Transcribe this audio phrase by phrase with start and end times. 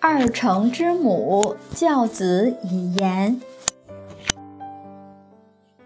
[0.00, 3.40] 二成之母教子以言。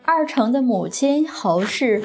[0.04, 2.02] 二成的母亲侯氏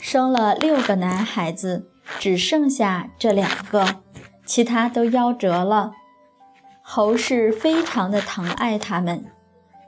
[0.00, 1.88] 生了六个男孩子，
[2.18, 4.00] 只剩下这两个，
[4.44, 5.92] 其他都夭折了。
[6.82, 9.24] 侯氏非常的疼爱他们，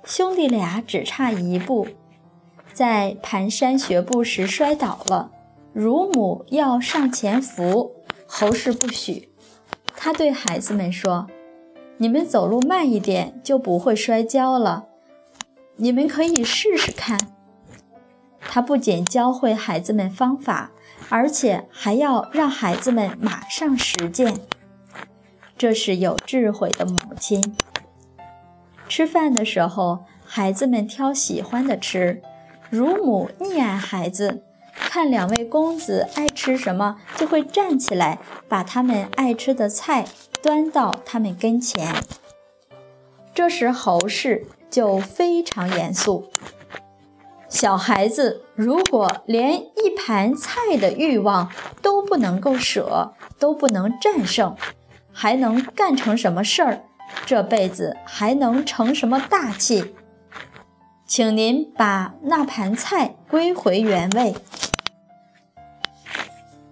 [0.04, 1.88] 兄弟俩只差一步，
[2.72, 5.32] 在蹒跚学步时摔倒了，
[5.72, 7.90] 乳母要上前扶，
[8.28, 9.30] 侯氏不许。
[9.96, 11.27] 他对孩子们说
[11.98, 14.86] ：“你们走路慢一点，就不会摔跤了。
[15.77, 17.19] 你们可以试试看。”
[18.48, 20.70] 他不仅教会孩子们方法，
[21.09, 24.41] 而且还要让孩子们马上实践。
[25.59, 27.56] 这是有智慧的母亲。
[28.88, 32.22] 吃饭的时候，孩子们挑喜欢的吃，
[32.70, 34.42] 乳母溺爱孩子。
[34.96, 38.18] 看两位公子爱吃什么，就会站起来
[38.48, 40.06] 把他们爱吃的菜
[40.42, 41.94] 端到他们跟前。
[43.34, 46.30] 这时侯氏就非常严肃：
[47.47, 51.52] 小孩子如果连一盘菜的欲望
[51.83, 54.56] 都不能够舍，都不能战胜，
[55.12, 56.84] 还能干成什么事儿？
[57.27, 59.94] 这辈子还能成什么大器？
[61.06, 64.34] 请您把那盘菜归回原位。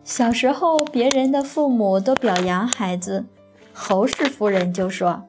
[0.05, 3.25] 小时候，别人的父母都表扬孩子，
[3.73, 5.25] 侯氏夫人就说：“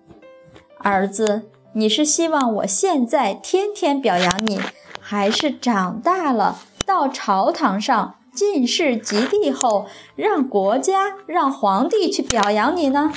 [0.80, 4.60] 儿子，你是希望我现在天天表扬你，
[5.00, 13.14] 还是长大了到朝堂上进士及第后，让国家、让皇帝去表扬你呢？”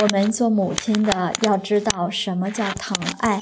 [0.00, 3.38] 我们做母亲的要知道什么叫疼爱。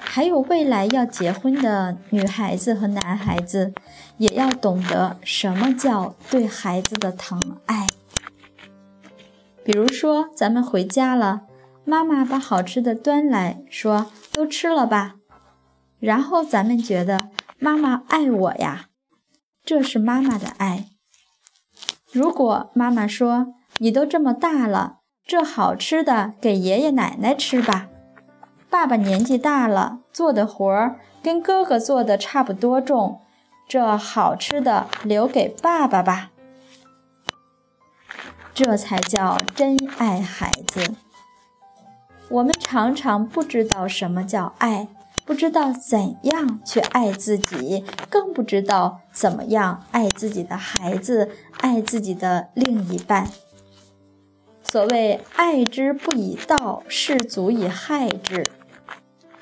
[0.00, 3.74] 还有未来要结婚的女孩子和男孩子，
[4.18, 7.86] 也要懂得什么叫对孩子的疼爱。
[9.64, 11.42] 比如说，咱们回家了，
[11.84, 15.16] 妈妈把好吃的端来说：“都吃了吧。”
[16.00, 17.28] 然后咱们觉得
[17.58, 18.86] 妈妈爱我呀，
[19.64, 20.86] 这是妈妈的爱。
[22.12, 27.88] 如果妈妈说：“你都这么大了，这好吃的给爷爷奶奶吃吧。”
[28.70, 33.20] 爸爸年纪大了，做的活儿跟哥哥做的差不多重，
[33.68, 36.30] 这好吃的留给爸爸吧。
[38.54, 40.94] 这才叫真爱孩子。
[42.30, 44.88] 我们常常不知道什么叫爱，
[45.24, 51.30] 不知道怎样去爱自己，更不知道怎么样爱自己的孩子，
[51.60, 53.30] 爱自己的另一半。
[54.64, 58.44] 所谓爱之不以道，是足以害之。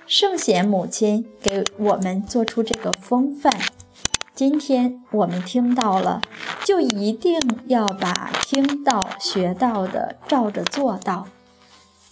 [0.07, 3.53] 圣贤母亲给我们做出这个风范，
[4.37, 6.21] 今天我们听到了，
[6.63, 11.27] 就一定要把听到学到的照着做到，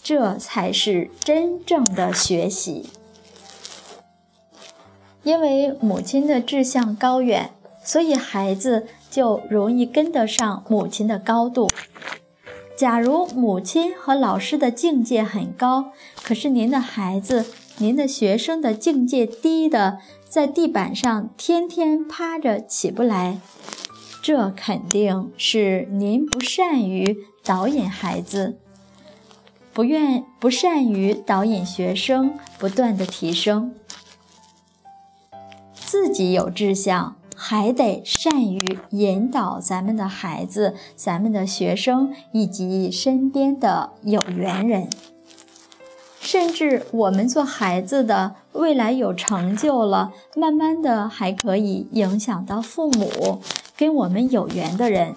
[0.01, 2.89] 这才是真正的学习。
[5.21, 7.51] 因为母亲的志向高远，
[7.83, 11.69] 所以孩子就容易跟得上母亲的高度。
[12.75, 15.91] 假如母亲和老师的境界很高，
[16.23, 17.45] 可是您的孩子。
[17.77, 19.99] 您的学生的境界低的，
[20.29, 23.39] 在地板上天天趴着起不来，
[24.21, 28.57] 这肯定是您不善于导引孩子，
[29.73, 33.75] 不愿不善于导引学生不断的提升。
[35.73, 38.59] 自己有志向，还得善于
[38.91, 44.89] 引导咱们的孩子、咱们的学生以及身边的有缘人。
[46.25, 53.39] 甚至我们做孩子的，未来有成就了，慢慢的还可以影响到父母，
[53.77, 55.13] 跟我们有缘的人，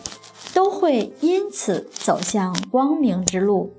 [0.53, 3.73] 都会因此走向光明之路。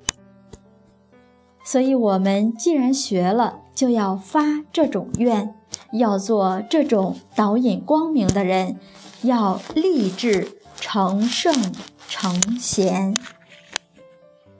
[1.63, 5.53] 所以，我们既然学了，就要发这种愿，
[5.94, 8.79] 要做这种导引光明的人，
[9.22, 11.53] 要立志成圣
[12.08, 13.20] 成贤。